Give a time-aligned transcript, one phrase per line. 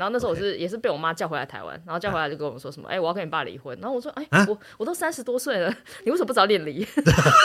[0.00, 3.78] 然后那时候我是也是被我妈叫回来台湾，然后叫回来就跟我们说什么，哎，我要跟你爸离婚。
[3.82, 5.68] 然后我说，哎，我我都三十多岁了，
[6.04, 6.86] 你为什么不早点离？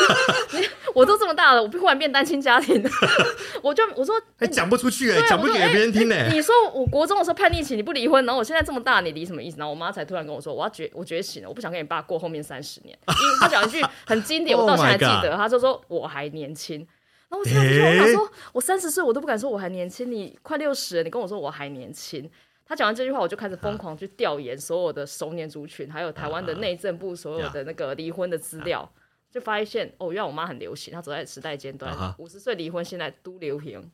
[0.96, 2.82] 我都这么大了，我忽然变单亲家庭，
[3.62, 6.30] 我就我说，还讲不出去哎，讲不给别人听哎。
[6.32, 9.58] 你说我国中的时候叛逆期你不离婚，然后我现在这么大，你离什么意思？
[9.58, 12.98] 然后我妈才突然跟我说，我要觉我觉醒了，我不想跟你爸过后面三十年。
[13.08, 16.88] 因她讲一句很经典， 我到现在还记得，她就说我还年轻。
[17.28, 22.30] 然后我听到说，我三十岁我都不敢说我还年轻，你快六十了，你跟我说我还年轻。
[22.68, 28.92] 他讲完这句话，我就开始疯狂去调研所有的熟年族群，还有台湾的内政部所有的那个离婚的资料，
[29.32, 33.92] 就发现哦，原来我妈很流行，她走在时代尖端，五十岁离婚现在都流行。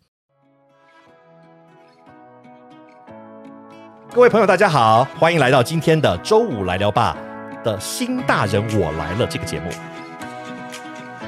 [4.13, 7.17] 各位朋友，大家好，欢迎来到今天的周五来聊吧
[7.65, 9.69] 的新大人我来了这个节目。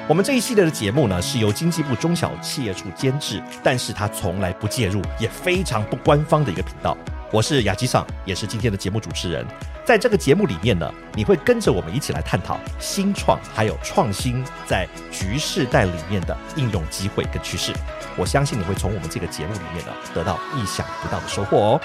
[0.07, 6.98] 我们这一系列的节目呢，是由经济部中小企业处监制，但是他从来不介入，也非常不官方的一个频道。
[7.34, 9.44] 我是雅基尚，也是今天的节目主持人。
[9.84, 17.74] 在这个节目里面呢，你会跟着我们一起来探讨新创还有创新在局势带里面的应用机会跟趋势。
[18.16, 21.82] 我相信你会从我们这个节目里面呢，得到意想不到的收获哦。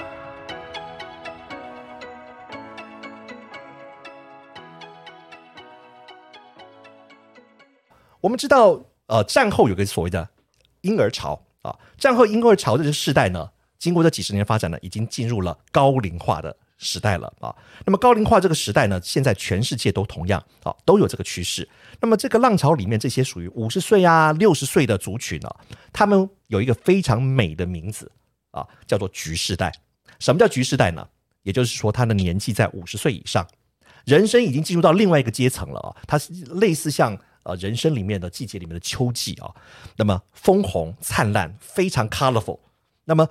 [8.21, 10.29] 我们知道，呃，战后有个所谓的
[10.81, 13.49] 婴儿潮啊，战后婴儿潮这个世代呢，
[13.79, 17.55] 经过这几十年发展呢，已经进入了高龄化的时代了啊。
[17.85, 21.67] 那么高龄化这个时代呢，现在全世界都同样啊，都有这个趋势。
[22.01, 25.49] 那么这个浪潮里面，这些属于五十岁啊、六十岁的族群呢，
[25.93, 28.11] 他们有一个非常美的名字
[28.51, 29.73] 啊，叫做“局世代”。
[30.19, 31.07] 什么叫“局世代”呢？
[31.43, 33.47] 也就是说，他的年纪在五十岁以上，
[34.05, 35.95] 人生已经进入到另外一个阶层了啊。
[36.05, 37.17] 它是类似像。
[37.43, 39.49] 呃，人生里面的季节里面的秋季啊，
[39.95, 42.59] 那么枫红灿烂，非常 colorful。
[43.05, 43.25] 那么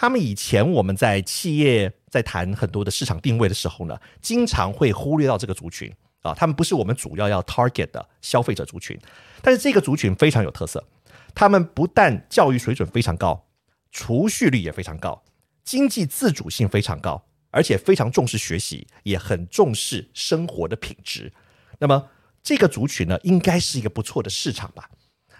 [0.00, 8.96] 他们以前我们在企业在谈很多的市场定位的时候呢，经常会忽略到这个族群啊，他们不是我们主要要 target 的消费者族群。
[9.42, 10.86] 但是这个族群非常有特色，
[11.34, 13.48] 他们不但教育水准非常高，
[13.90, 15.24] 储蓄率也非常高，
[15.64, 21.32] 经济自主性非常高，而且非常重视学习，也很重视生活的品质。
[21.80, 22.08] 那么
[22.40, 24.88] 这个族群呢，应该是一个不错的市场吧？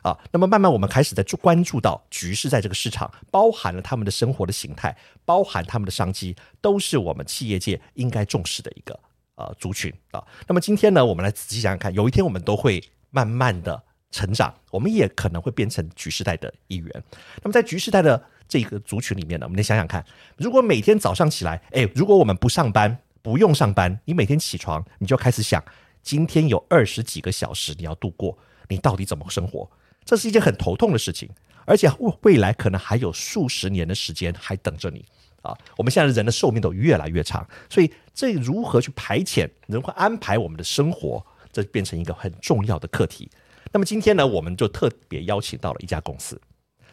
[0.03, 8.99] 啊，那么慢慢我们开始在注关注到局势，在这个市场包含了他们的生活的形态，包含他们的商机，都是我们企业界应该重视的一个
[9.37, 10.25] 呃族群啊。
[10.47, 17.05] 那么今天呢，我们来仔细想想看，有一天我们都会慢慢的成长，我们也可能会变成局势代的一员。
[17.43, 20.05] 那么在局势代的这个族群里面呢，我们得想想看，
[20.37, 25.63] 如果每天早上起来，哎，如果我们不上班，不用上班，你每天起床，你就开始想。
[26.01, 28.39] 今天有二十几个小时你要度过，
[28.69, 29.69] 你到底怎么生活？
[30.09, 31.29] 这是一件很头痛的事情，
[31.67, 31.87] 而且
[32.23, 35.05] 未来可能还有数十年的时间还等着你
[35.43, 35.55] 啊！
[35.77, 43.31] 我们现在人的寿命都越来越长，所以这如何去排遣、如何安排我们的生活，这变成一个很重要的课题。
[43.71, 46.41] 那么今天呢，我们就特别邀请到了一家公司，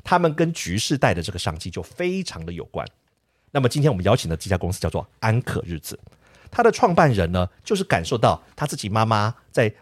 [0.04, 2.86] 他们跟局势带的这个商机就非常的有关。
[3.52, 5.98] 那么今天我们邀请的这家公司叫做安可日子。
[6.52, 9.74] 他的创办人呢，就是感受到他自己妈妈在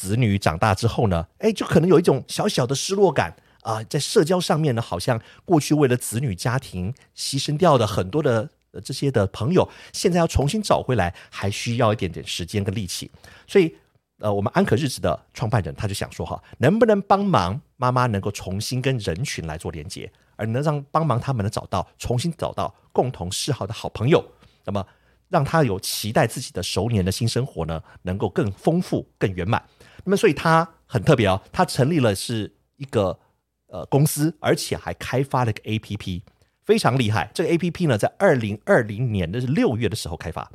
[0.00, 8.48] 子女长大之后呢，哎，就可能有一种小小的失落感啊，在社交上面呢，好像过去为了子女家庭牺牲掉的很多的
[8.82, 13.10] 这些的朋友，现在要重新找回来，还需要一点点时间跟力气。
[13.46, 13.76] 所以，
[14.20, 24.24] 呃，我们安可日子的创办人他就想说哈，能不能帮忙妈妈能够重新跟人群来做连接，而能让帮忙他们能找到重新找到共同嗜好的好朋友，
[24.64, 24.82] 那么。
[25.30, 29.62] 让他有期待自己的熟年的新生活呢，能够更丰富、更圆满。
[30.04, 33.18] 那么，所以他很特别哦，他成立了是一个
[33.66, 36.22] 呃公司，而且还开发了一个 A P P，
[36.64, 37.30] 非常厉害。
[37.34, 40.50] 这个 A P P 呢，在二零二零年的六月的时候开发，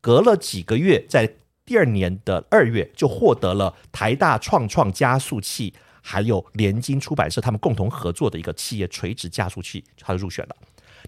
[0.00, 1.34] 隔了几个月，在
[1.64, 10.56] 第二年的二月就获得了台大创创加速器，还有联经出版社他们共同合作的一个企业垂直加速器，他就入选了。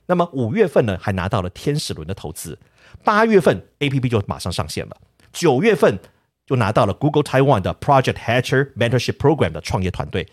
[0.06, 2.55] 那么五月份呢，还拿到了天使轮的投资；
[3.03, 4.97] 八月份 A P P 就马上上线了；
[5.32, 5.99] 九月份
[6.46, 10.29] 就拿到了 Google Taiwan 的 Project Hatcher Mentorship Program 的创业团队。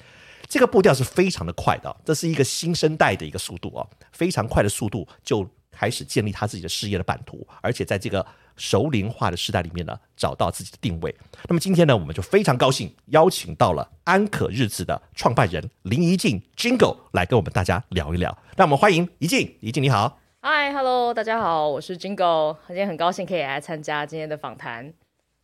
[0.48, 8.26] 这个步调是非常的快的，这是一个新生代的一个速度啊，非常快的速度就开始建立他自己的事业的版图，而且在这个。
[8.58, 11.16] 熟龄化的时代里面呢，找到自己的定位。
[11.48, 18.38] 那么今天呢，我们就非常高兴邀请到了安可日子的创办人林怡静 Jingle 来跟我们大家聊一聊。
[18.58, 20.20] 让我们欢迎怡静，怡静你好。
[20.42, 24.94] 嗨，Hello，大家好，我是 Jingle，今天很高兴可以来参加今天的访谈，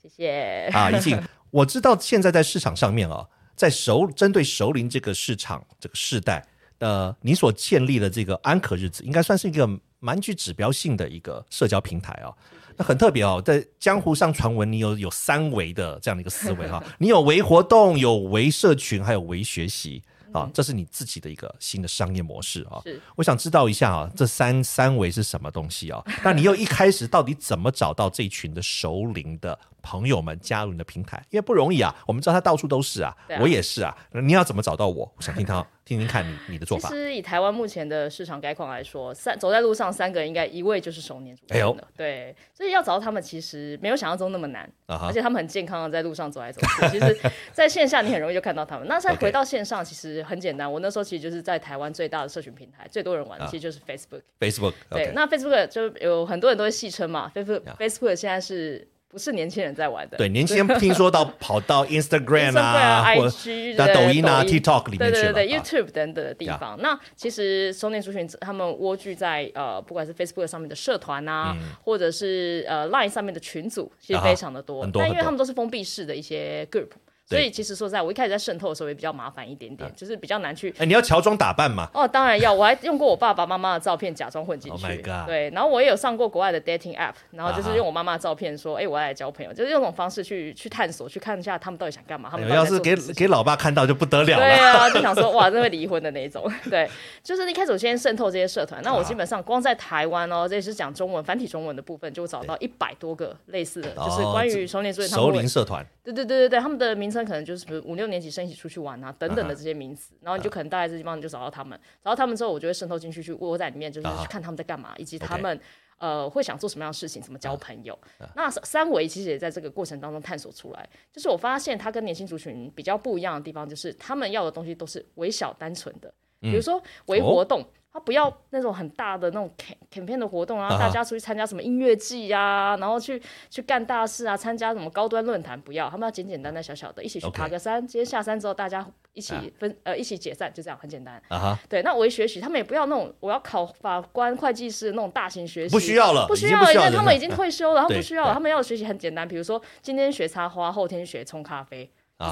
[0.08, 0.70] 谢谢。
[0.74, 1.22] 啊，怡静，
[1.52, 6.46] 我知道现在在市场上面啊，在熟针对熟龄这个市场这个世代，
[6.80, 9.68] 呃，你所建立的这个安可日子，应该算是一个
[10.00, 12.34] 蛮具指标性的一个社交平台哦。
[12.76, 20.04] 那很特别哦，在江湖上传闻，你有有三维的这样的一个思维哈，你有为活动，有为社群，还有为学习。
[20.38, 22.82] 啊，这是你自己的一个新的商业模式啊！
[23.16, 26.04] 我想知道一下啊，这三三维是什么东西啊？
[26.24, 31.24] 那你又一开始到底怎么找到这一群的熟龄的朋友们加入你的平台？
[31.30, 35.12] 因为不容易啊，我们知道他到处都是啊，我也是啊，你要怎么找到我？
[35.16, 35.66] 我想听他。
[35.88, 36.90] 听听看你你的做法。
[36.90, 46.90] 其实以台湾目前的市场概况来说，三走在路上三个人应该一位就是熟年族群的，对，所以要找到他们其实没有想象中那么难，而且他们很健康的在路上走来走去。
[46.92, 48.86] 其实在线下你很容易就看到他们。
[48.90, 50.70] 那再回到线上，其实很简单。
[50.70, 54.22] 我那时候其实就是在台湾最大的社群平台，最多人玩的其实就是 Facebook。
[54.40, 58.86] Facebook 对，那 Facebook 就有很多人都会戏称嘛，Facebook Facebook 现在是。
[59.10, 66.78] 不是年轻人在玩的，对，年轻人听说到跑到 Instagram 啊，或者抖音啊、TikTok 里面去了，对对对，YouTube 等等的地方。
[66.82, 74.88] 那其实中年族群他们蜗居在呃，不管是 Facebook 上面的社团啊，或者是呃 Line 上面的群组，其实非常的多。
[74.94, 76.90] 但因为他们都是封闭式的一些 group。
[77.28, 80.74] 所以其实说在，我一开始在渗透的时候也比较麻烦一点点，就是比较难去。
[80.78, 81.90] 哎，你要乔装打扮嘛？
[81.94, 85.04] 哦，当然要，我还用过我爸爸妈妈的照片假装混进去。
[85.26, 92.30] 对，然后我也有上过国外的 dating app，然后就是用我妈妈的照片说，哎，我要来交朋友，就是用这种方式去去探索，去看一下他们到底想干嘛。
[92.32, 94.46] 他们要是给给老爸看到就不得了了。
[94.46, 96.50] 对啊，就想说哇，真会离婚的那一种。
[96.70, 96.90] 对，
[97.22, 105.86] 就是一开始我先渗透这些社团，那我基本上光在台湾哦，这也是讲中文繁体中文的部分，就找到一百多个类似的，就是关于熟年族熟龄社团。
[106.04, 115.60] 对对对对对，他们的名称可能就是五六年级生一起出去玩啊等等的这些名词，然后你就可能大概这地方你就找到他们，找到他们之后，我就会渗透进去去窝在里面，就是去看他们在干嘛，以及他们
[115.98, 117.98] 呃会想做什么样的事情，怎么交朋友。
[118.36, 127.66] 那三维其实也在这个过程当中探索出来，就是我发现他跟年轻族群比较不一样的地方，就是他们要的东西都是微小单纯的，比如说微活动。
[127.92, 129.52] 他不要那种很大的那种
[129.92, 133.20] campaign 的活动啊，大家出去参加什么音乐季呀，然后去
[133.50, 141.20] 去干大事啊，参加什么高端论坛，不要，他们要简简单单小小的，一起去爬个山，今天下山之后大家一起分呃一起解散，就这样很简单。
[141.30, 151.90] 啊对，那微学习他们也不要那种我要考法官、会计师那种大型学习，不需要了，不需要，因为他们已经退休了， 他们不需要了，他们要的学习很简单，比如说今天学插花，后天学冲咖啡。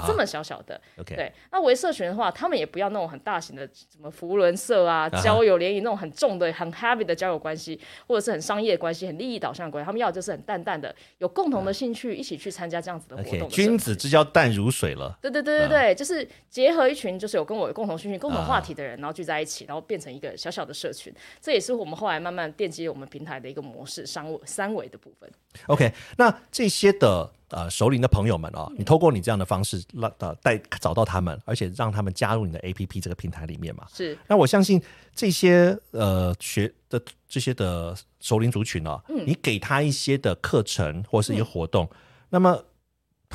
[0.08, 1.32] 这么小小的，对。
[1.52, 9.86] 那为社群的话，他们也不要那种很大型的，什么福伦社啊、交友联谊那种很重的、很 heavy 的交友关系，或者是很商业关系、很利益导向关系。
[9.86, 13.48] 他们要就是很淡淡的，有共同的兴趣，一起去参加这样子的活动。
[13.50, 15.16] 君子之交淡如水了。
[15.22, 21.14] 对对对对对，就是结合一群就是有跟我有共同兴趣、共同话题的人，然后聚在一起，然后变成一个小小的社群。
[21.40, 25.30] 这也是我们后来慢慢奠基我们平台的一个模式，三三维的部分。
[25.68, 27.30] OK，那这些的。
[27.50, 33.86] 呃，熟龄的朋友们哦，你透过你这样的方式让呃带找到他们，而且让他们加入你的 A P P 这个平台里面嘛。
[33.94, 34.18] 是。
[34.28, 34.82] 那我相信
[35.14, 41.90] 这些呃学的这些的熟龄族群哦，你给他一些的课程或是一些活动，
[42.30, 42.64] 那么。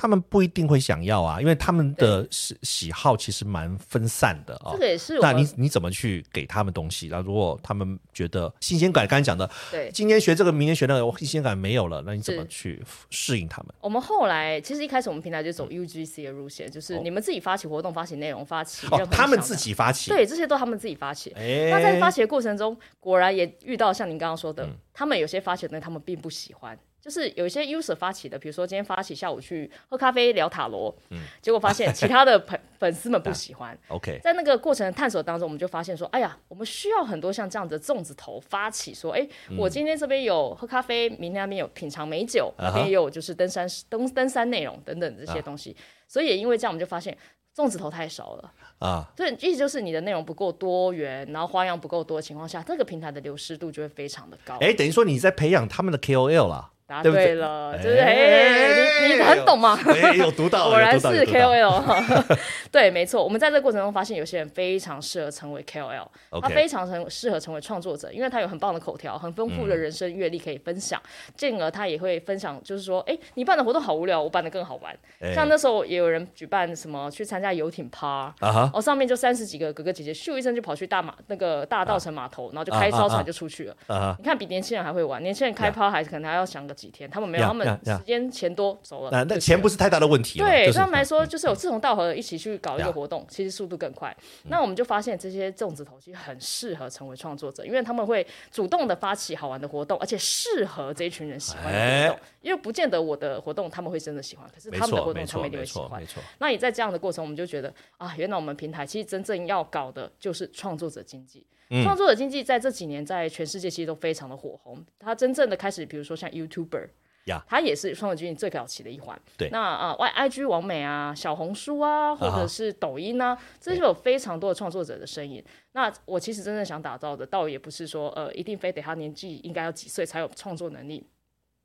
[0.00, 4.72] 他们不一定会想要啊，因为他们的喜喜好其实蛮分散的啊。
[4.72, 5.18] 这个也是。
[5.20, 7.08] 那你你怎么去给他们东西？
[7.10, 13.74] 那如果他们觉得新鲜感，刚才讲的，对，今天学这个，明天学那个，新鲜感没有了，那你怎么去适应他们？
[13.82, 18.86] 我们后来其实一开始我们平台就走 UGC 的路线，就是你们自己发起活动、发起内容、发起。
[18.86, 20.10] 哦，他们自己发起。
[20.10, 21.30] 对，这些都他们自己发起。
[21.36, 26.78] 那在发起的过程中，果然也遇到像您刚刚说的，他们有些发起的东西他们并不喜欢。
[27.00, 33.76] 就是有一些 user 发起的，比如说今天发起下午去喝咖啡聊塔罗，嗯，结果发现其他的粉粉丝们不喜欢。
[33.88, 39.26] OK，在那个过程探索当中，我们就发现说，哎呀，我们需要很多像这样的粽子头发起，说，哎，
[39.56, 45.74] 我今天这边有喝咖啡，明天那边有品尝美酒，那边也有就是登山登登山内容等等这些东西。
[46.06, 47.16] 所以也因为这样，我们就发现
[47.56, 49.10] 粽子头太少了啊。
[49.16, 54.58] 对，意思就是你的内容不够多元，然后花样不够多的情况下，这个平台的流失度就会非常的高。
[54.60, 56.72] 哎，等于说你在培养他们的 KOL 了。
[56.90, 59.78] 答对了，就是哎，你你很懂吗？
[60.18, 62.24] 有读到，果然是 KOL。
[62.72, 66.06] 对，没错，我们在这个过程中发现，有些人非常适合成为 KOL，
[66.42, 71.00] 他非常成适合成为创作者，因为他有很棒的口条，很丰富的人生阅历可以分享。
[71.36, 74.96] 进而他也会分享，就是说，哎，你办的活动好无聊，我办的更好玩。
[75.32, 78.34] 像那时候也有人举办什么去参加游艇趴，
[78.74, 84.16] 哦，上面就三十几个哥哥姐姐，咻一声就跑去大马那个大稻城码头，然后就开艘船就出去了。
[84.18, 86.74] 你看，比年轻人还会玩，年轻人开趴还可能还要想个。
[86.80, 89.24] 几天，他们没有，呀他们时间钱多走了。
[89.24, 94.16] 那钱不是太大的问题，对，他们来说，就是有志同道合的一起去搞一个活动，其实速度更快。
[94.44, 102.20] 那我们就发现这些粽子头其实很适合成为创作者，因为他们会主动的发起好玩的活动，而且适合这一群人喜欢的活动。
[102.40, 106.06] 因为不见得我的活动他们会真的喜欢，可是他们的活动他们一定会喜欢没。
[106.06, 111.44] 错，那也在这样的过程，我们就觉得啊，原来我们平台其实真正要搞的就是创作者经济。
[111.70, 114.84] 嗯创作者经济在这几年在全世界其实都非常的火红。
[114.98, 116.88] 它真正的开始，比如说像 YouTuber，
[117.26, 119.20] 呀它也是创作经济最早期的一环。
[119.38, 125.44] 对那啊、y I G 网美啊，小红书啊，或者是抖音啊，这就有非常多的创作者的身影。
[125.72, 131.06] 那我其实真正想打造的，倒也不是说呃，一定非得他年纪应该要几岁才有创作能力。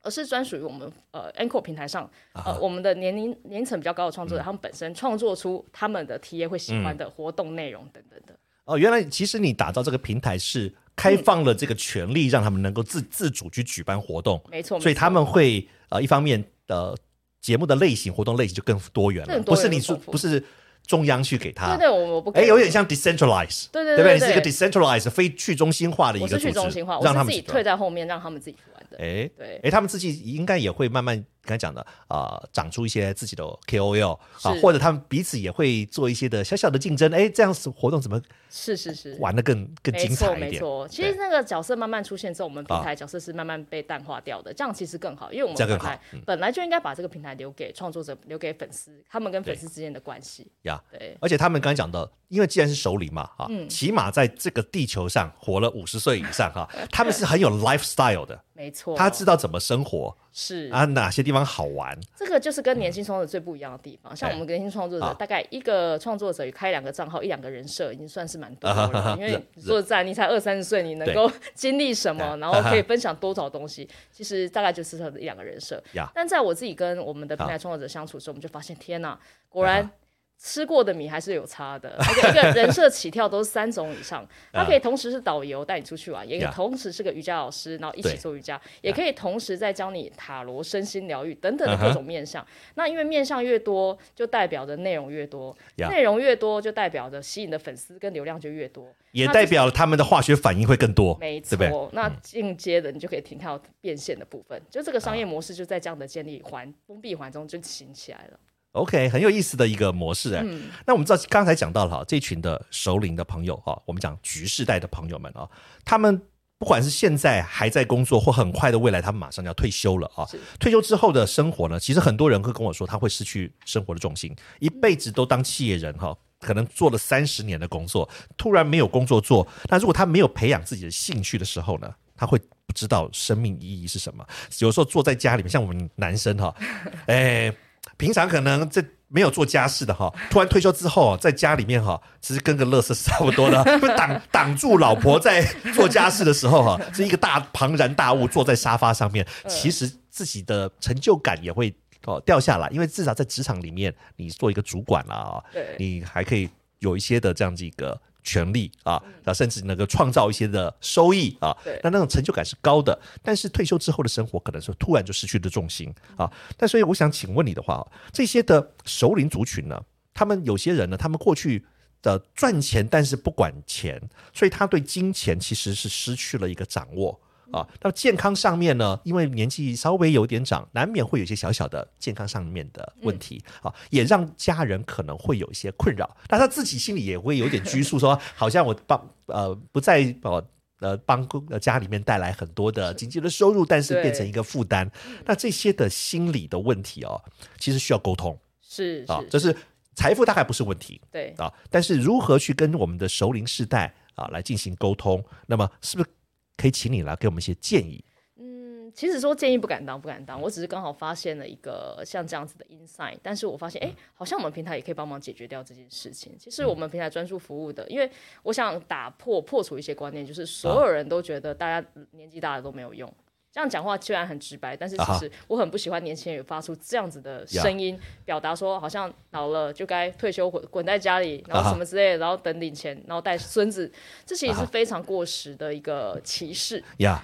[0.01, 8.34] 而是专属于我们呃 Anchor 平台上，呃，我们的年龄年层比较高的创作者，他们本身创作出他们的 TA 会喜欢的活动内容等等的。
[8.65, 16.95] 哦，原来其实你打造这个平台是开放了这个权利，让他们能够自自主去举办活动，没错，所以他们会呃一方面呃
[17.41, 20.43] 节目的类型、活动类型就更多元了，不是你说不是
[20.87, 21.77] 中央去给他。
[21.77, 24.03] 对，对，我我不哎，有点像 decentralize，对对对不对？
[24.03, 28.97] 对你是一个 decentralized 非去中心化的一个组织，去中心化，让他们自己退在后面，让他们自己去玩的。
[28.97, 29.59] 哎对。
[29.63, 37.11] 哎，他们自己应该也会慢慢刚才讲的啊、呃长出一些自己的 KOL 啊，或者他们彼此也会做一些的小小的竞争。
[37.13, 40.51] 哎，这样子活动怎么是是是，玩的更更精彩一点？
[40.51, 40.87] 没错。
[40.87, 50.47] 其实那个角色慢慢出现之后，我们平啊台角色是慢慢被淡化掉的，这样其实更好，因为我们平台本来好嗯本来就应该把这个平台留给创作者，留给粉丝，他们跟粉丝之间的关系。
[50.63, 50.81] 呀。
[50.91, 64.13] 对，而且他们刚才讲的，因为既然是首领嘛，啊，嗯起码在这个地球上活了五十岁以上哈，他们是很有 lifestyle 的， 没错，他知道怎么生活是啊，哪些地方好玩，这个就是跟年轻创作者最不一样的地方。
[64.13, 69.15] 像哎我们年轻创作者，啊大概一个创作者开两个账号，一两个人设，已经算是蛮多的了。
[69.17, 75.81] 因为说实在，你才二三十岁，你能够 经历什么，啊然后可以分享多少东西，其实大概就是他的一两个人设。
[76.13, 79.89] 但在我自己跟我们的平台创作者相处的时候，我们就发现，天哪，果然。
[80.37, 92.45] 吃过的米还是有差的， 而且一个人设起跳都是三种以上， 他可以同时是导游带你出去玩，也可以同时是个瑜伽老师，然后一起做瑜伽，也可以同时在教你塔罗、身心疗愈等等的各种面向。
[92.75, 98.87] 那因为面向越多，就代表着内容越多，内容越多就代表着吸引的粉丝跟流量就越多。
[99.11, 101.69] 也代表他们的化学反应会更多，没对对？
[101.69, 108.39] 错，那进阶的你就可以听到变现的部分，就这个商业模式就在这样的建立环封闭环中就行起来了。
[108.75, 115.49] OK，很有意思的一个模式哎、嗯那我们知道刚才讲到了哈，这群的首领的朋友哈，我们讲局世代的朋友们啊，
[115.83, 116.21] 他们
[116.57, 120.27] 不管是现在还在工作，或很快的未来他们马上要退休了啊。
[120.59, 126.15] 退休之后的生活呢，其实很多人会跟我说，他会失去生活的重心，一辈子都当企业人哈。
[126.41, 134.23] 可能做了三十年的工作，突然没有工作做，那如果他没有培养自己的兴趣的时候呢，他会不知道生命意义是什么。
[134.59, 136.53] 有时候坐在家里面，像我们男生哈，
[137.07, 137.51] 哎，
[137.97, 151.73] 平常可能这没有做家事的哈， 突然退休之后，在家里面哈，其实跟个乐色是差不多的， 会挡挡住老婆在做家事的时候哈，是一个大庞然大物坐在沙发上面，其实自己的成就感也会
[152.05, 155.43] 哦掉下来，因为至少在职场里面，你做一个主管了啊，
[155.77, 156.49] 你还可以
[156.79, 162.99] 有一些的这样子一个权利啊，啊，甚至能够创造一些的收益啊对，那那种成就感是高的。
[163.23, 166.29] 但是退休之后的生活，可能是突然就失去了重心啊。
[166.57, 169.81] 但所以我想请问你的话，这些的首领族群呢，
[170.13, 171.63] 他们有些人呢，他们过去。
[172.01, 173.99] 的赚钱，但是不管钱，
[174.31, 177.19] 所以他对金钱其实是失去了一个掌握
[177.51, 177.67] 啊。
[177.81, 186.15] 那健康上面呢，因为年纪稍微有点长，难免会有一些小小的健康上面的问题、啊，也让家人可能会有一些困扰。
[186.29, 190.45] 那他自己心里也会有点拘束，说好像我帮呃不再呃。
[190.81, 194.91] 呃，帮公呃家里面带来很多的经济的收入，但是变成一个负担。
[195.25, 197.19] 那这些的心理的问题哦，
[197.57, 199.55] 其实需要沟通是是，，啊就是
[199.95, 201.33] 财富大概不是问题，对。
[201.37, 205.23] 啊，但是如何去跟我们的熟龄世代啊来进行沟通？
[205.47, 206.09] 那么是不是
[206.57, 208.03] 可以请你来给我们一些建议？
[208.37, 216.35] 嗯，其实说建议不敢当，不敢当，我只是刚好发现了一个像这样子的 insight，但是我发现，哎、好像我们平台也可以帮忙解决掉这件事情。
[216.37, 218.09] 其实我们平台专注服务的，因为
[218.43, 223.11] 我想打破破除一些观念，就是所有人都觉得大家年纪大了都没有用。
[223.55, 233.89] 这样讲话虽然很直白，但是其实我很不喜欢年轻人有发出这样子的声音，表达说好像老了就该退休滚滚在家里，然后什么之类的，然后等领钱，然后带孙子，
[234.25, 236.83] 这其实是非常过时的一个歧视。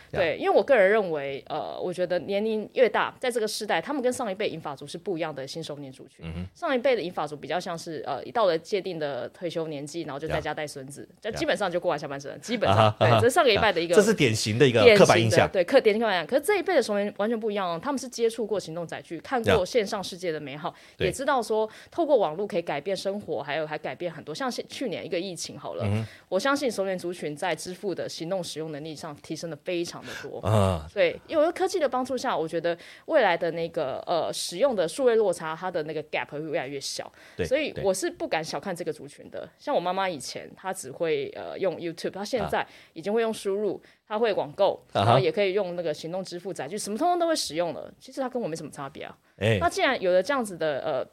[0.09, 6.25] 对，因为我个人认为，呃，我觉得年龄越大，在这个时代，他们跟上一辈银发族是不一样的新手年族群。
[6.55, 15.49] 上一辈的银发族比较像是，呃，一到了界定的退休年纪，然后就在家带孙子，就基本上就过完下半生，基本上对，这是上个礼拜的一个这是典型的一个典刻板印象。
[15.51, 24.33] 对刻典型刻板可是这一辈的熟年完全不一样哦，他们是接触过行动载具，看过线上世界的美好，对也知道说透过网络可以改变生活，还有还改变很多。
[24.33, 30.39] 像现去年一个疫情好了，嗯我相信熟年族群在支付的行动使用能力上提升的非常的多。
[30.39, 37.11] 啊，对，因为科技的帮助下，我觉得未来的那个呃使用的数位落差，它的那个 gap 会越来越小。
[37.35, 39.49] 对，对所以我是不敢小看这个族群的。
[39.59, 43.81] 像我妈妈以前，她只会呃用 YouTube，她现在已经会用输入，
[44.11, 47.89] 她会网购，然后也可以用那个行动支付载具，什么通通都会使用了。
[47.97, 49.17] 其实他跟我没什么差别啊。
[49.37, 51.07] 哎那既然有了这样子的呃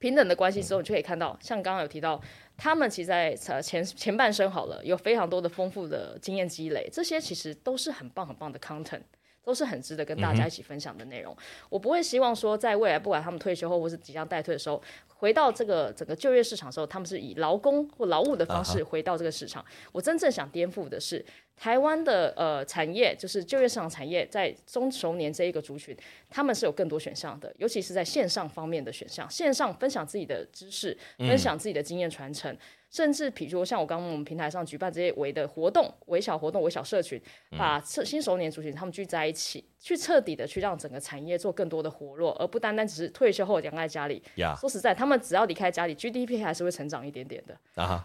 [0.00, 2.20] 平等的关系之后，你就可以看到，像刚刚有提到，
[2.56, 9.02] 他们其实在呃前前半生好了，有非常多的丰富的经验积累，这些其实都是很棒很棒的 content。
[9.44, 11.36] 都是很值得跟大家一起分享的内容。
[11.68, 19.62] 我不会希望说，在未来不管他们退休后或是即将待退的时候，回到这个整个就业市场的时候，他们是以劳工或劳务的方式回到这个市场。
[19.92, 21.22] 我真正想颠覆的是，
[21.56, 25.96] 台湾的呃产业，就是就业市场产业，在中熟年这一个族群，
[26.28, 32.56] 他们是有更多选项的，尤其是在线上方面的选项，线上分享自己的知识，分享自己的经验传承。
[32.90, 37.20] 甚至比如像我刚刚我们平台上举办这些微的活动、微小活动、微小社群，
[37.58, 44.22] 把新新熟年族群他们聚在一起，去彻底的去让整个产业做更多的活络，而不单单只是退休后养在家里。
[44.36, 47.58] 呀说实在，他们只要离开家里，GDP 还是会成长一点点的。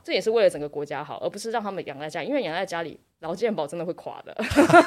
[0.04, 4.36] 这也是为了整个国家好，而不是让他们养在家里，因为养在家里，劳健保真的会垮的。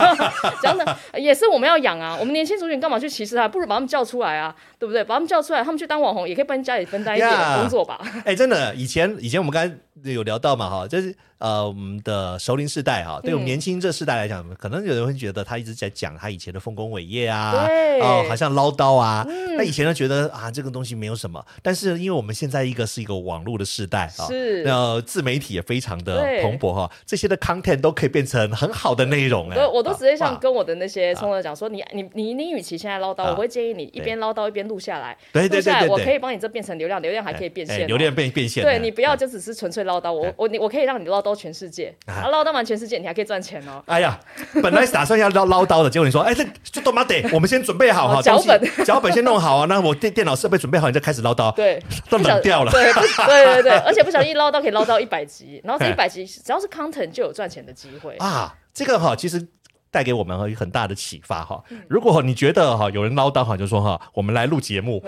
[0.63, 3.47] 讲的也是我们要养啊，我们年轻族群干嘛去歧视他？
[3.47, 5.05] 不如把他们叫出来啊，对不对？
[5.05, 8.01] 把他们叫出来，他们去当网红，也可以帮家里分担一点工作吧。
[8.25, 9.75] 哎，真的，以前以前我们刚才
[10.05, 17.67] 有聊到嘛，哈，就是呃，我们的熟龄世代哈，对我们嗯年轻这世代来讲，可能有人会觉得他一直在讲他以前的丰功伟业啊，
[18.01, 19.27] 哦，好像唠叨啊。
[19.59, 24.63] 那以前呢，觉得啊，这个东西没有什么，但是因为我们现在一个是一个网络的世代啊，是。
[24.65, 33.31] 那自媒体也非常的蓬勃哈，这些的 content 都可以变成很好的内容哎，我我都直接像跟我的那些冲者讲说，你你你你，与其现在唠叨，啊。
[33.33, 35.89] 我会建议你一边唠叨一边录下来，对对对对对。
[35.89, 43.83] 我可以帮你这变成流量，流量还可以变现流量变变现，对你不要就只是纯粹唠叨，我我你我可以让你唠叨全世界，啊啊唠叨完全世界，你还可以赚钱哦。
[43.87, 44.19] 哎呀，
[44.63, 52.73] 本来是打算要唠唠叨的，结果你说，哎，这就他妈得， 我们先准备好哈，哦脚本脚本先弄好啊，那我电电脑设备准备好，你再开始唠叨，对，都冷掉了。
[52.73, 58.17] 对不对对对， 而且不小心一唠叨可以唠叨一百集，然后这一百集只要是 content 就有赚钱的机会。
[58.17, 59.47] 啊，这个哈，其实
[59.91, 61.63] 带给我们很大的启发哈。
[61.71, 65.03] 嗯如果你觉得哈有人唠叨哈，就说哈，我们来录节目。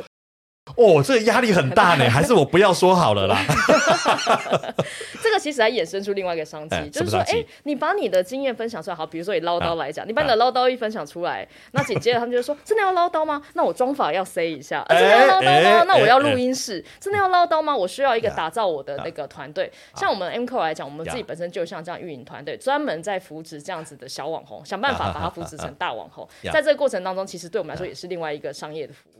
[0.77, 3.39] 哦，这个压力很大呢， 还是我不要说好了啦。
[5.23, 13.43] 这个其实还衍生出另外一个商机哎，就是说，哎，你把你的经验分享出来，好，比如说以唠叨来讲，你把你的唠叨一分享出来，那紧接着他们就说，真的要唠叨吗？
[13.53, 15.85] 那我妆法要塞一下， 啊真的要唠叨吗？
[15.87, 17.77] 那我要录哎音室，真的要唠叨吗？
[17.77, 19.71] 我需要一个打造我的那个团队。
[19.95, 26.27] 像我们 M Co 来讲，我们自己本身就像这样运营团队，专门在扶持这样子的小网红，想办法把它扶持成大网红。
[26.43, 29.14] 呀在这个过程当中，其实对我们来说也是另外一个商业的服务。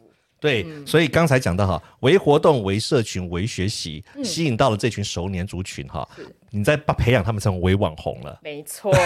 [0.45, 6.07] 对，嗯所以刚才讲到哈，为活动、为社群、为学习，嗯吸引到了这群熟年族群哈，
[6.51, 8.39] 你在把培养他们成为网红了。
[8.43, 8.99] 没错，你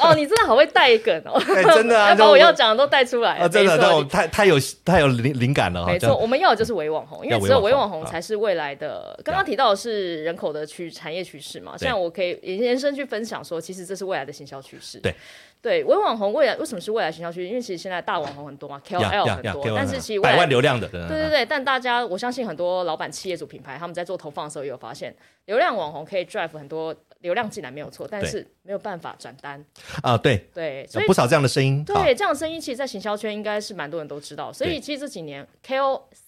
[0.00, 5.90] 哦，你真的好会带梗哦， 哎真的啊 要把我我要讲的都带出来啊，真的，那我太太有太有灵灵感了哈。
[5.90, 9.18] 没错，我们要的就是伪网红，因为只有伪网红啊网红才是未来的。
[9.24, 14.98] 刚刚提到的是人口的趋产业趋势嘛，现在我可以延伸去分享说，其实这是未来的行销趋势。
[14.98, 15.14] 对
[15.62, 17.48] 对，微网红未来为什么是未来行销趋势？
[17.48, 20.46] 因为其实现在大网红很多嘛，KOL 很多但是其实未百万来。
[20.46, 29.64] 流量的，对对对对，但大家我相信很多老板、企业主、品牌他们在做投放的时候也有发现，流量网红可以 drive 很多流量进来没有错，但是没有办法转单。
[30.02, 31.84] 啊，对，对，所以有不少这样的声音。
[31.88, 35.46] 啊对，这样的声音其实，在行销圈应该是蛮多人都知道，所以其实这几年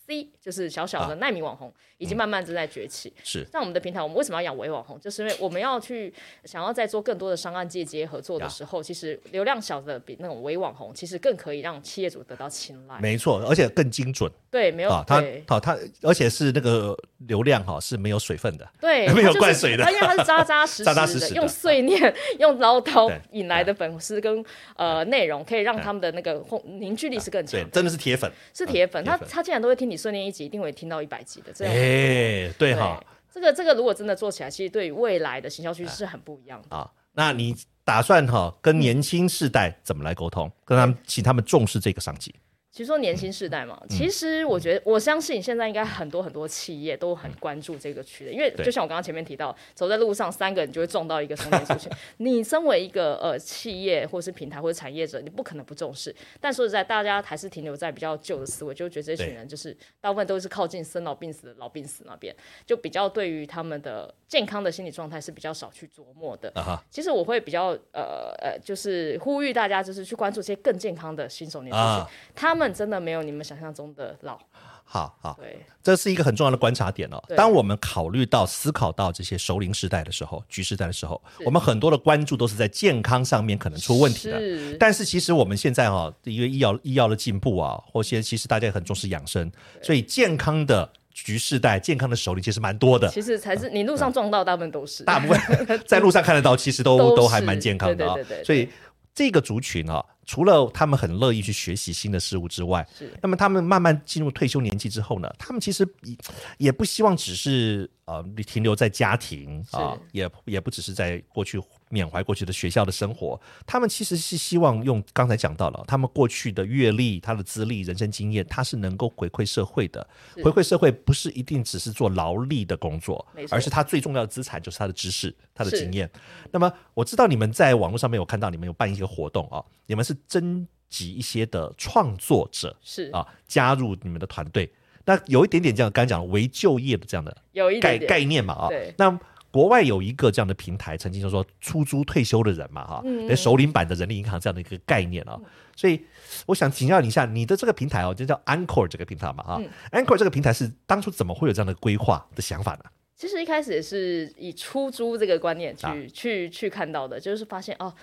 [0.07, 3.13] KOC 就是小小的啊奈米网红，已经慢慢正在崛起。
[3.23, 4.99] 是像我们的平台，我们为什么要养微网红？
[5.01, 6.13] 就是因为我们要去
[6.45, 12.99] 想要在做更多的商案借接合作的时候，其实流量小的比那种微网红，其实更可以让企业主得到青睐。
[13.01, 15.05] 没错，而且更精准对，没有啊。
[15.07, 18.69] 它对好，它而且是那个流量哈是没有水分的。
[18.81, 24.45] 对， 没有灌水的它因为它是扎扎实扎扎实实的用碎念、用唠叨引来的粉丝跟
[24.77, 27.61] 呃内容，可以让他们的那个后凝聚力是更强，。
[27.61, 28.31] 对真的是铁粉。
[28.53, 31.53] 是铁粉，铁粉他他竟然都会听你顺练一集，一定会听到一百集的。
[31.53, 33.03] 这样哎，对哈
[33.33, 36.77] 这个这个如果真的做起来，其实对于未来的行销趋势是很不一样的。
[36.77, 37.55] 啊，那你
[37.85, 42.35] 打算哈跟年轻世代怎么来沟通，跟他们请他们重视这个商机？
[42.75, 51.89] 其实说年轻世代嘛，嗯其实我觉得，我相信现在应该很多很多企业都很关注这个区的，因为就像我刚刚前面提到，走在路上三个人就会撞到一个中年族群。
[52.19, 56.13] 你身为一个呃企业或是平台或者产业者，你不可能不重视。
[56.41, 62.35] 但说实在，大家还是停留在比较旧的思维，就觉得这群人就是大部分都是靠近生老病死的老病死那边，
[62.67, 66.53] 就比较对于他们的健康的心理状态是比较少去琢磨的。
[66.91, 74.39] 其实我会比较呃呃，就是呼吁大家，就是去关注这些更健康的新手年族群，啊，他们真的没有你们想象中的老。
[74.87, 77.21] 好好，对，这是一个很重要的观察点哦。
[77.35, 84.39] 当我们考虑到、思考到这些熟龄时代的时候、局势代的时候，我们很多的关注都是在健康上面可能出问题的。
[84.39, 89.51] 是但是其实我们现在哈、因为医药医药的进步啊，或些其实大家也很重视养生，
[89.83, 93.09] 所以健康的局势代、健康的熟龄其实蛮多的。
[93.09, 95.03] 其实才是你路上撞到，大部分都是。
[95.05, 98.69] 大部分 在路上看得到，其实都都都还蛮健康的啊、对对对对所以
[99.15, 103.13] 这个族群啊，除了他们很乐意去学习新的事物之外，是。
[103.23, 106.17] 那么他们慢慢进入退休年纪之后呢，他们其实也
[106.59, 111.61] 也不希望只是呃停留在家庭啊、也也不只是在过去
[111.91, 120.07] 缅怀过去的学校的生活，他们其实是希望用刚才讲到了，他们过去的阅历、他的资历、人生经验，他是能够回馈社会的。
[120.43, 126.11] 回馈社会不是一定只是做劳力的工作而是他最重要的资产就是他的知识、他的经验。
[126.51, 134.71] 那么我知道你们在网络上面有看到，你们有办一个活动啊，你们是征集一些的创作者是啊加入你们的团队。
[135.05, 138.95] 那有一点点这样，刚才讲的为就业的这样的概有一点点概念嘛啊对。
[138.97, 139.19] 那
[139.51, 145.39] 国外有一个这样的平台，曾经就说出租退休的人嘛哈，嗯连首领版的人力银行这样的一个概念啊。
[145.77, 146.01] 所以
[146.47, 149.61] 我想请教你一下，你的这个平台哦，就叫 Anchor 这个平台嘛哈、
[149.93, 152.85] Anchor 这个平台是当初怎么会有这样的规划的想法呢？
[153.15, 157.95] 其实一开始也是以出租这个观念去、啊去去看到的，就是发现哦，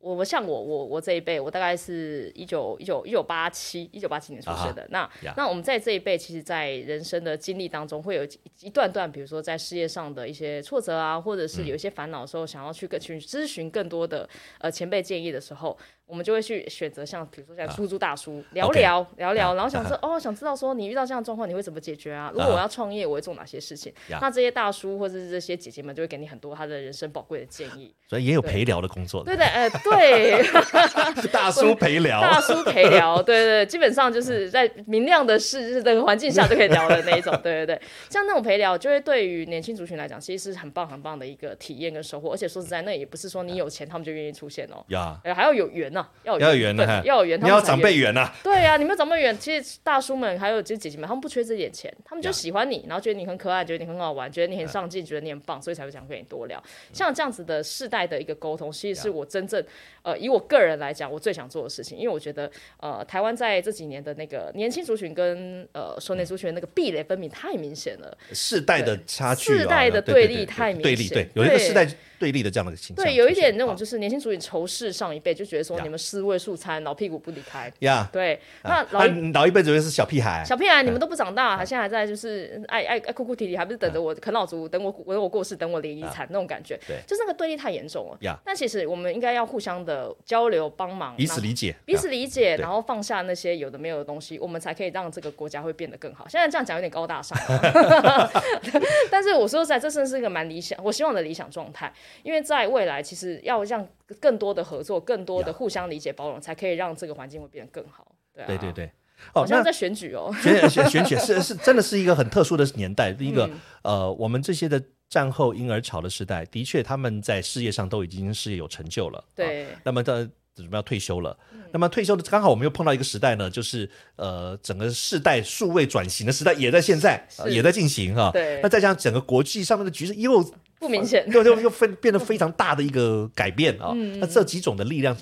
[0.00, 4.86] 我我像我我我这一辈，我大概是一九一九一九八七一九八七年出生的。
[4.90, 15.76] 那呀那我们在这一辈，其实，在人生的经历当中，会有一一段段，比如说在事业上的一些挫折啊，或者是有一些烦恼的时候，想要去跟去咨询更多的呃前辈建议的时候，
[16.10, 22.30] 我们就会去选择像比如说像出租大叔、聊聊聊聊，啊然后想说哦，想知道说你遇到这样的状况，你会怎么解决啊？
[22.34, 23.92] 如果我要创业，我会做哪些事情？
[24.08, 27.94] 呀那这些大叔或者是这些姐姐们就会给你很多他的人生宝贵的建议。
[28.08, 30.42] 所以也有陪聊的工作的，对对，呃，对，
[31.30, 42.32] 大叔陪聊，大叔陪聊，对对对，基本上就是在明亮的是这个环境下就可以聊的那一种， 对对对，像那种陪聊，就会对于年轻族群来讲，其实是很棒很棒的一个体验跟收获。
[42.32, 56.62] 而且说实在，那也不是说你有钱他们就愿意出现哦，呀，呃，还要有缘呐、要要有缘对呢，要有缘，他你要长辈缘呐，对呀、你没有长辈缘，其实大叔们还有就是姐姐们，他们不缺这点钱，他们就喜欢你，然后觉得你很可爱，觉得你很好玩，觉得你很上进，觉得你很棒，所以才会想跟你多聊。
[56.92, 59.62] 像这样子的世代的一个沟通，其实是我真正
[60.02, 68.16] 呃以我个人来讲，我最想做的事情，因为我觉得呃台湾在这几年的那个年轻族群跟呃熟年族群那个壁垒分明太明显了。
[68.32, 70.82] 世代的差距啊，世代的对立太明显。
[70.82, 71.86] 对立对，有一个世代
[72.18, 77.70] 对立的这样的情况对，有一点那种啊就是年轻族群仇视上一辈，就觉得说呀你们四位素餐，老屁股不离开。
[77.80, 86.98] 呀，对，那啊老啊老一辈子就是小屁孩，小屁孩，你们都不长大，还现在还在就是爱爱爱哭哭啼啼，还不是等着我啃老族，等我等我过世，等我领遗产那种感觉，对。
[87.08, 88.18] 就是那个对立太严重了。
[88.20, 92.62] 呀但其实我们应该要互相的交流、帮忙，彼此理解，彼此理解，对。
[92.62, 96.28] 然后放下那些有的没有的东西，我们才可以让这个国家会变得更好。
[96.28, 98.30] 现在这样讲有点高大上啊，
[99.10, 103.86] 但是我说实在，这真是一个蛮理想，我希望的理想状态，因为在未来其实要让
[104.20, 108.14] 更多的合作、更多的互相理解、包容，才可以让这个环境会变得更好。
[108.34, 108.72] 对啊，对对。
[108.72, 108.90] 对。
[109.34, 113.60] 哦，好像在选举哦，选选选举是是真的是一个很特殊的年代，一个、嗯。
[113.82, 119.24] 呃，我们这些的战后婴儿潮的时代，的确他们在事业上都已经是有成就了，啊。
[119.36, 121.36] 对，那么的准备要退休了。
[121.70, 128.58] 那么退休的刚好我们又碰到一个时代呢，就是呃整个世代数位转型的时代也在现在、呃也在进行哈、对。
[128.62, 130.42] 那再加上整个国际上面的局势又
[130.80, 131.24] 不明显。
[131.30, 135.16] 又又又分变得非常大的一个改变啊、嗯那这几种的力量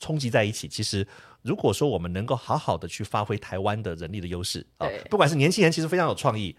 [0.00, 1.06] 冲击在一起，其实。
[1.44, 6.54] 如果说我们能够好好的去发挥台湾的人力的优势啊，不管是年轻人其实非常有创意，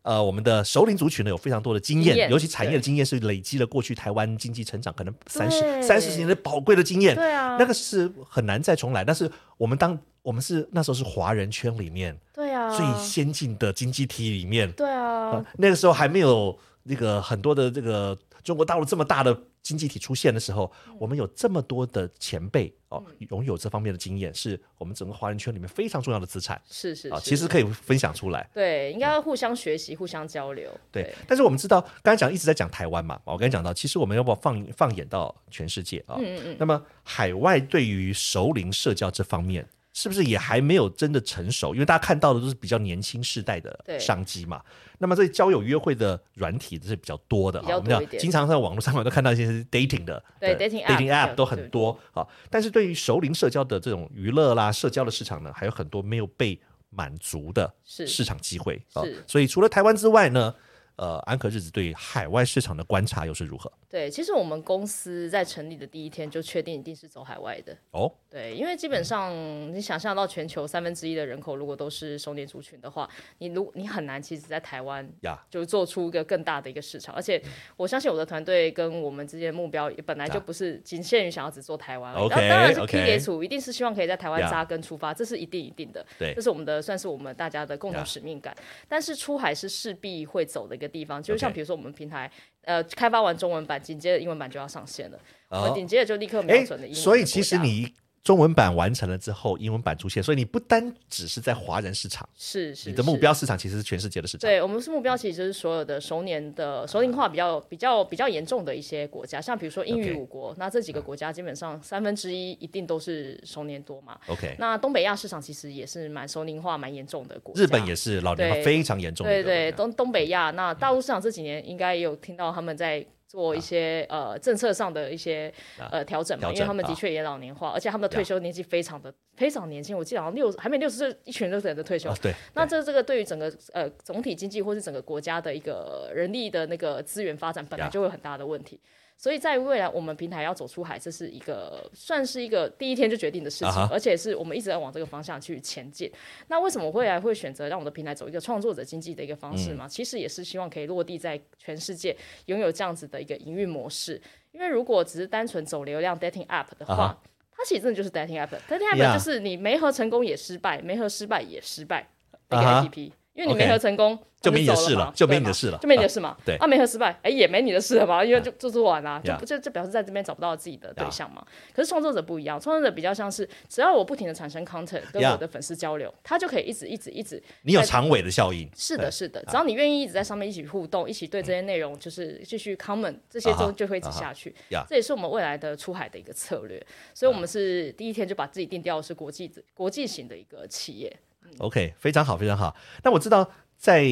[0.00, 9.04] 呃，我们的首领族群呢有非常多的经验，尤其产业的经验是累积了过去台湾经济成长可能三十对三十年的宝贵的经验，对啊，那个是很难再重来。
[9.04, 15.32] 但是我们当我们是那时候是华人圈里面对啊，最先进的经济体里面，对啊。
[15.32, 28.48] 啊，那个时候还没有那个很多的这个中国大陆这么大的经济体出现的时候，嗯我们有这么多的前辈哦，拥有这方面的经验，是我们整个华人圈里面非常重要的资产啊，是是是其实可以分享出来。
[28.52, 30.70] 对，应该要互相学习、互相交流。
[30.90, 36.16] 对，但是我们知道，刚才讲一直在讲台湾嘛，我刚才讲到，其实我们要不要放放眼到全世界啊？
[36.18, 41.74] 嗯嗯嗯，那么海外对于熟龄社交这方面，是不是也还没有真的成熟？
[41.74, 44.62] 因为大家看到的都是比较年轻世代的商机嘛。
[44.98, 52.26] 那么这交友约会的软体这是比较多的，比较哈我们讲多一点经常在网络上面都看到一些是 dating 的，对 dating app 都很多啊。
[52.48, 56.58] 但是对于熟龄社交的这种娱乐啦、社交的市场呢，还有很多没有被
[56.90, 59.02] 满足的市场机会啊。
[59.26, 60.54] 所以除了台湾之外呢，
[61.02, 63.70] 呃，安可日子对海外市场的观察又是如何？
[63.90, 67.76] 对，其实我们公司在成立的第一天就确定一定是走海外的。
[67.90, 69.34] 哦，对，因为基本上
[69.74, 77.42] 你想象到全球三分之一的人口如果都是熟年族群的话，你如你很难其实在台湾呀，就做出一个更大的一个市场，而且
[77.76, 86.32] 我相信我的团队跟我们之间的目标也本来就不是仅限于想要只做台湾，OK，然后当然是 P 给处一定是希望可以在台湾扎根出发，这是一定一定的，对。
[86.32, 88.56] 这是我们的算是我们大家的共同使命感。
[88.88, 92.30] 但是出海是势必会走的一个地方，就是像比如说我们平台
[92.64, 97.02] 呃开发完中文版，紧接着英文版就要上线了，我们哦紧接着就立刻瞄哎准了英文。
[97.02, 97.92] 所以其实你
[98.24, 104.48] 中文版完成了之后，英文版出现，所以你不单只是在华人市场，是是你的目标市场其实是全世界的市场。
[104.48, 114.16] 对我们是目标，其实就是所有的熟年的熟龄化比较比较比较严重的一些国家，像比如说英语五国那这几个国家基本上三分之一一定都是熟年多嘛。
[114.28, 119.42] OK，那东北亚市场其实也是蛮熟龄化蛮严重的国家，日本也是老龄化非常严重的对。
[119.42, 123.04] 对东东北亚，那大陆市场这几年应该也有听到他们在。
[123.32, 125.50] 做一些、呃政策上的一些
[125.90, 132.10] 呃调整嘛，因为他们的啊确也老年化，而且他们的退休年纪非常的非常年轻，我记得好像六还没六十岁，一群六十岁的退休。
[132.10, 138.78] 啊，对，那这这个对于整个呃总体经济或是整个国家的一个人力的那个资源发展，本来就会有很大的问题。
[139.22, 146.10] 所以在未来，我们平台要走出海，这是一个算是一个第一天就决定的事情而且是我们一直在往这个方向去前进。
[146.48, 149.86] 那为什么未来会选择让我的平台走一个创作者经济的一个方式嗯嘛？
[149.86, 154.20] 其实也是希望可以落地在全世界，拥有这样子的一个营运模式。
[154.50, 157.16] 因为如果只是单纯走流量 dating app 的话，
[157.56, 158.48] 它其实真的就是 dating app。
[158.68, 162.08] dating app Yeah 就是你没合成功也失败，没合失败也失败
[162.48, 163.12] 的一个 APP。
[163.34, 166.36] 因为你没合成功，就没你的事了就没你的事了就没你的事嘛。
[166.44, 171.42] 对啊，没合失败，哎，也没你的事了吧，因为就就做完啦，就 Yeah 就就表示在这边找不到自己的对象嘛。
[171.72, 178.68] 可是创作者不一样，创作者比较像是只要我不停的产生 content，跟我的粉丝交流，他就可以一直一直一直你有长尾的效应。
[178.76, 184.84] 是的，是的，只要你愿意一直在上面一起互动，一起对这些内容就是继续 comment，这些都就就会一直下去呀。
[184.86, 186.84] 这也是我们未来的出海的一个策略。
[187.14, 191.16] 所以我们是第一天就把自己定调是国际国际型的一个企业。
[191.58, 192.74] OK，非常好，非常好。
[193.02, 194.04] 那我知道在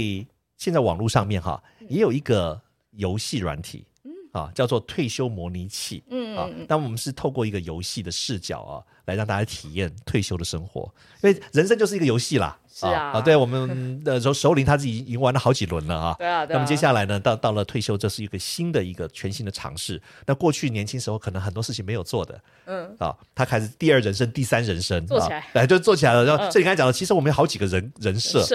[0.57, 2.61] 现在网络上面哈，嗯也有一个
[2.93, 3.87] 游戏软体，
[4.33, 12.57] 啊，叫做退休模拟器，嗯啊，但我们是透过一个游戏的视角啊，来让大家体验退休的生活，因为人生就是一个游戏啦。
[12.73, 16.15] 是啊啊，对我们的首首领他自己已经玩了好几轮了啊。
[16.21, 16.59] 对啊，对啊。
[16.59, 20.01] 那么接下来呢，到到了退休，这是一个新的一个全新的尝试。
[20.25, 26.25] 那过去年轻时候可能很多事情没有做的，嗯，啊，他开始第二人生、第三人生，做起来 就做起来了。
[26.25, 28.47] 然后，嗯所以你刚才讲的，其实我们有好几个人人设，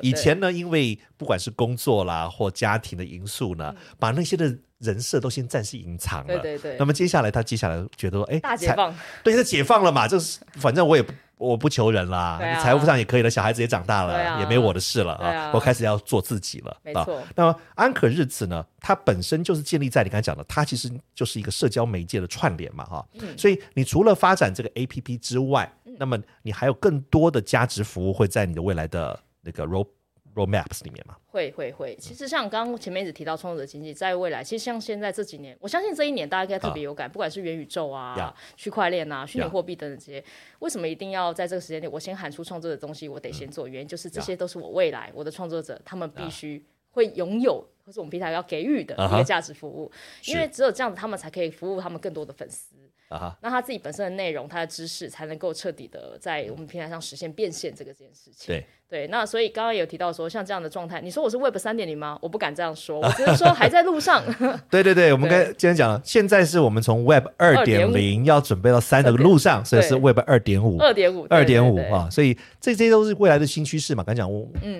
[0.00, 6.34] 以前呢，因为不管是工作啦或家庭的因素呢，把那些的人设都先暂时隐藏了。
[6.34, 6.76] 嗯对对对。
[6.78, 11.12] 那么接下来，他接下来觉得说，哎，财，大解放， 对，他解放了嘛，就是反正我也不。
[11.40, 14.40] 我不求人啦，财务上也可以了，小孩子也长大了，啊。
[14.40, 15.50] 也没我的事了对啊。
[15.54, 16.76] 我开始要做自己了啊。
[16.82, 17.18] 没错。
[17.34, 23.38] 那么安可日子呢，它本身就是建立在你刚才讲的，它其实就是一个社交媒介的串联嘛，哈、嗯。
[23.38, 29.88] 所以你除了发展这个 A P P 之外，那么你还有更多的价值服务会在你的未来的那个 road
[30.34, 31.16] roadmaps 里面嘛？
[31.26, 31.96] 会会会。
[31.96, 40.24] 其实像刚刚前面一直提到创作者经济，在未来，其实像现在这几年，我相信这一年大家应该特别有感，不管是元宇宙啊呀、区块链啊、虚拟货币等等这些，
[40.60, 43.66] 为什么一定要在这个时间点，我先喊出创作者的东西，我得先做？
[43.68, 47.64] 原因就是这些都是我未来我的创作者他们必须会拥有。
[47.82, 49.90] 或是我们平台要给予的一个价值服务
[50.26, 52.76] 因为只有这样子，他们才可以服务他们更多的粉丝。
[53.10, 58.46] 啊哈，那他自己本身的内容、他的知识，才能够彻底的在我们平台上实现变现这个这件事情。
[58.46, 62.16] 对对，那所以刚刚有提到说，像这样的状态，你说我是 Web 三点零吗？
[62.22, 64.22] 我不敢这样说， 我只是说还在路上。
[64.70, 70.78] 对对对，我们对跟今天讲了，现在是我们从 Web 二点零要准备到三的路上，所以是 Web 二点五。
[70.78, 74.04] 二点五，二点五啊，所以这这些都是未来的新趋势嘛。
[74.04, 74.30] 刚讲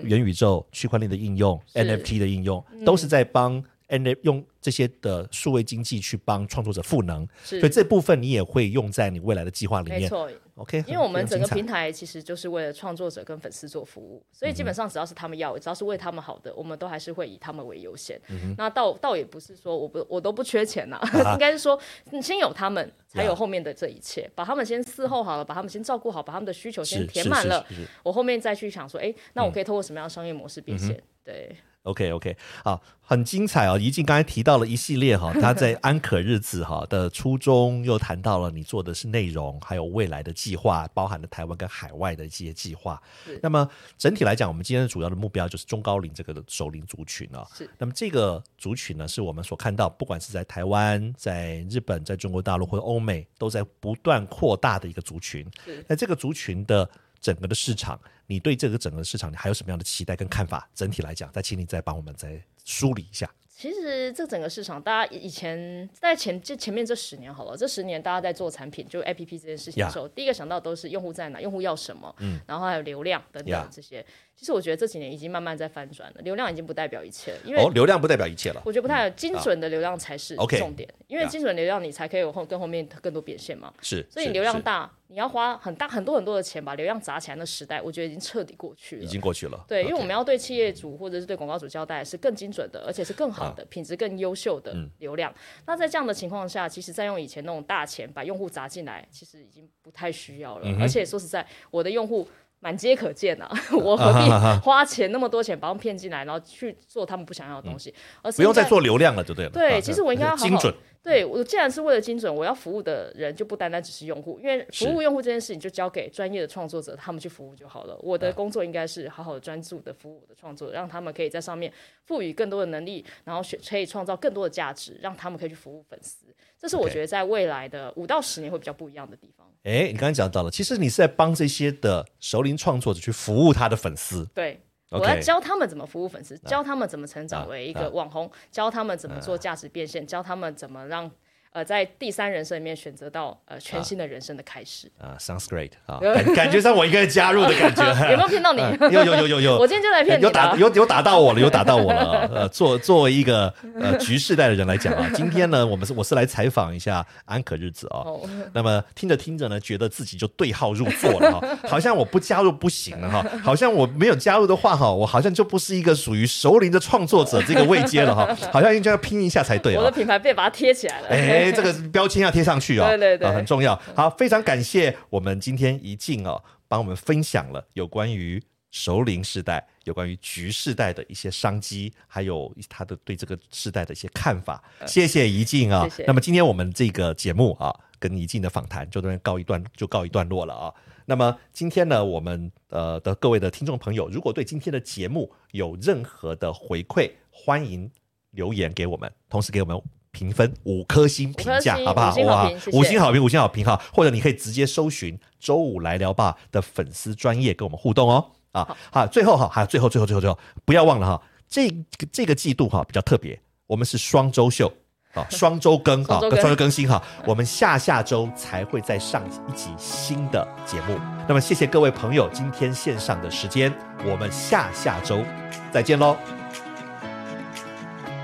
[0.03, 10.03] 元宇宙、区块链的应用、NFT 的应用，都是在帮 N 用这些的数位经济去帮创作者赋能，所以是这部分你也会用在你未来的计划里面。
[10.03, 18.20] 没错，OK，因为我们整个平台其实就是为了创作者跟粉丝做服务，所以基本上只要是他们要，只要是为他们好的，我们都还是会以他们为优先。
[18.57, 21.33] 那倒倒也不是说我不我都不缺钱呐、啊。
[21.33, 21.79] 应该是说
[22.11, 27.66] 你先有他们，才有呀后面的这一切，把他们先伺候好了，把他们先照顾好，把他们的需求先填满了，
[28.03, 31.03] 我后面再去想说，哎，那我可以通过什么样的商业模式变现？
[31.22, 33.79] 对，OK OK，好，很精彩哦。
[33.79, 43.01] 怡静刚才提到了一系列哈， 他在安可日子哈的初衷，又谈到了你做的是内容，还有未来的计划，包含了台湾跟海外的一些计划。
[43.43, 43.66] 那么
[43.97, 47.47] 整体来讲，我们今天的主要的目标就是中高龄这个首领族群啊。
[47.55, 47.69] 是。
[47.79, 55.47] 那么这个族群呢，是我们所看到，不管是在台湾、在日本、在中国大陆或者欧美，都在不断扩大的一个族群。
[55.88, 56.88] 那这个族群的。
[57.20, 60.68] 整个的市场，你对这个整个市场，你还有什么样的期待跟看法？
[60.74, 63.30] 整体来讲，再请你再帮我们再梳理一下。
[63.48, 74.04] 其实这整个市场，大家以前在前就前面这十年好了，这十年大家在做产品，就 A P P 这件事情的时候，第一个想到都是用户在哪，用户要什么，嗯，然后还有流量等等这些。
[74.40, 78.62] 其实我觉得这几年已经慢慢在翻转了，流量已经不代表一切了，因为哦，流量不代表一切了。
[78.64, 83.70] 我觉得不太精准的流量才是重点，因为精准流量你才可以有后跟后面更多变现嘛。
[83.83, 89.62] 是，所以流量大，你要花很大很多很多的钱把流量砸起来，那时代我觉得已经彻底过去了，已经过去了。
[89.68, 95.31] 对，因为我们要对企业主或者是对广告主交代是更精准的，而且是更好的品质更优秀的流量。
[95.66, 100.66] 那在这样的情况下，其实再用以前那种大钱把用户砸进来，其实已经不太需要了。
[100.81, 102.26] 而且说实在，我的用户。
[102.61, 103.51] 满街可见呐，
[103.83, 104.31] 我何必
[104.62, 107.92] 花钱那么多钱把他们骗进来，然后去做他们不想要的东西？
[108.23, 109.51] 而不用再做流量了，就对了。
[109.51, 110.73] 对，其实我应该要精准。
[111.03, 117.96] 对我既然是为了精准，我要服务的人就不单单只是用户，因为服务用户这件事情就交给专业的创作者他们去服务就好了。
[118.03, 121.73] 我的工作应该是好好的专注的服务我的创作，让他们可以在上面
[122.05, 126.27] 赋予更多的能力，然后可以创造更多的价值，让他们可以去服务粉丝。
[126.61, 129.46] 这是我觉得在未来的五到十年会比较不一样的地方。
[129.62, 134.25] 哎，你刚刚讲到了，其实你是在帮这些的熟龄创作者去服务他的粉丝。
[134.35, 141.11] 对，我要教他们怎么服务粉丝，教他们怎么成长为一个网红，教他们怎么做价值变现，教他们怎么让。
[141.52, 148.60] 呃，在第三人生里面选择到呃全新的人生的开始啊，sounds great 啊， 感感觉上我应该加入的感觉，有没有骗到你？
[148.94, 152.30] 有有有有有，我今天就来骗你，有打有有打到我了，有打到我了。
[152.32, 158.06] 呃，作作为一个呃局世代的人来讲啊，今天呢，我们是我是来采访一下安可日子啊。
[158.52, 169.80] 那么听着听着呢，觉得自己就对号入座了哈，好像我不加入不行了哈，好像我没有加入的话哈，我好像就不是一个属于熟龄的创作者这个位阶了哈，好像应该要拼一下才对啊。
[169.80, 171.08] 我的品牌被把它贴起来了。
[171.08, 173.74] 哎，这个标签要贴上去哦，对对对，很重要。
[173.94, 184.62] 好，非常感谢我们今天一静哦，帮我们分享了有关于熟龄世代、有关于局世代的一些商机，还有他的对这个世代的一些看法。
[184.87, 185.88] 谢谢一静啊。
[186.07, 190.72] 那么今天我们这个节目啊，跟一静的访谈就这边告一段，就告一段落了啊。
[191.07, 197.90] 那么今天呢，我们呃的各位的听众朋友，如果对今天的节目有任何的回馈，欢迎
[198.31, 199.83] 留言给我们，同时给我们。
[200.12, 202.14] 评分五颗星评价好不好？
[202.27, 203.81] 哇，五星好评，五星好评哈！
[203.92, 208.33] 或者你可以直接搜寻“周五来聊吧”的粉丝专业跟我们互动哦。
[208.53, 211.77] 啊，好，最后哈，还有最后最后最后最后，不要忘了哈，这个
[212.11, 214.73] 这个季度哈比较特别，我们是双周秀
[215.14, 220.99] 啊，双周更啊，双周更新哈，我们下下周才会再上一集新的节目。
[221.29, 223.73] 那么谢谢各位朋友今天线上的时间，
[224.05, 225.25] 我们下下周
[225.70, 226.39] 再见喽。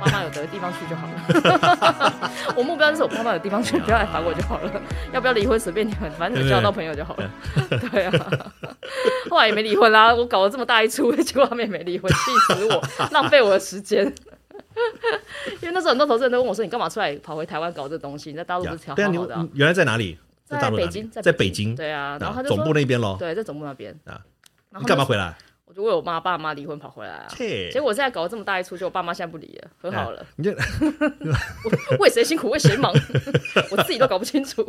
[0.01, 2.31] 妈妈有的地方去就好了。
[2.57, 4.83] 我目标就是我妈妈有地方去，不要来烦我就好了。
[5.13, 7.31] 要不要离婚随便你们，反正你交到朋友就好了。
[7.91, 8.53] 对 啊，
[9.31, 10.15] 后来也没离婚啦。
[10.15, 14.05] 我搞了这么大一出，结果他们也没离婚，气死我，浪费我的时间。
[15.63, 18.31] 因为那时候很多投资人都问我说：“你干嘛出来跑回台湾搞这东西？
[18.31, 20.19] 你在大陆不是挺好的？”原来在哪里？
[20.45, 21.75] 在北京，在北京。
[21.75, 23.17] 对啊，然后他就总部那边喽。
[23.19, 24.21] 对，在总部那边啊。
[24.79, 25.35] 你干嘛回来？
[25.77, 30.25] 我就为我妈爸妈离婚跑回来啊，结果我现在搞了这么大一出，就我爸妈现在不离了，和好了。
[30.37, 30.51] 你就
[32.01, 32.91] 为谁辛苦为谁忙，
[33.71, 34.67] 我自己都搞不清楚，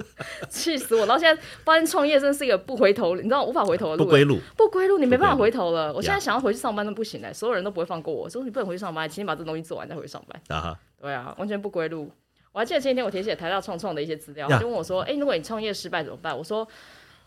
[0.49, 1.05] 气死我！
[1.05, 5.93] 然后现在发现创业真是一个不回头，你知道无法回头的路，不归路，不归路，你没办法回头了。
[5.93, 10.59] 我现在想要回去上班都不行嘞，所有人都不会放过我，说你不能回去上班，请你把这东西做完再回去上班。
[10.59, 12.11] 啊，对啊，完全不归路。
[12.51, 16.67] 我还记得前几天我填写台大创创的一些资料，就问我说：“哎，如果你创业失败怎么办？”我说。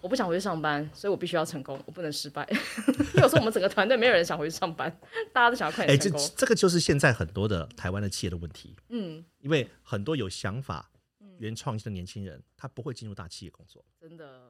[0.00, 2.46] 我不想回去上班，所以我必须要成功，我不能失败。
[2.48, 4.90] 因为我说我们整个团队没有人想回去上班，
[5.32, 6.20] 大家都想要快点成功。
[6.20, 8.74] 这这个就是现在很多的台湾的企业的问题。
[8.88, 10.90] 嗯，因为很多有想法、
[11.38, 13.84] 原创性的年轻人，他不会进入大企业工作。
[14.00, 14.48] 真的。